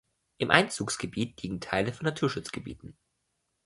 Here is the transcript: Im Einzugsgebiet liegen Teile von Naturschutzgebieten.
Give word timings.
Im 0.39 0.49
Einzugsgebiet 0.49 1.43
liegen 1.43 1.59
Teile 1.59 1.93
von 1.93 2.05
Naturschutzgebieten. 2.07 2.97